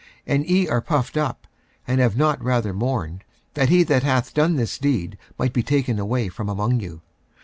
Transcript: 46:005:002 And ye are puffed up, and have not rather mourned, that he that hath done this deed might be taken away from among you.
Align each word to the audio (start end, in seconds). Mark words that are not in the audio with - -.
46:005:002 0.27 0.35
And 0.35 0.45
ye 0.49 0.67
are 0.67 0.81
puffed 0.81 1.15
up, 1.15 1.45
and 1.87 2.01
have 2.01 2.17
not 2.17 2.43
rather 2.43 2.73
mourned, 2.73 3.23
that 3.53 3.69
he 3.69 3.83
that 3.83 4.01
hath 4.01 4.33
done 4.33 4.55
this 4.55 4.79
deed 4.79 5.15
might 5.37 5.53
be 5.53 5.61
taken 5.61 5.99
away 5.99 6.27
from 6.27 6.49
among 6.49 6.79
you. 6.79 7.01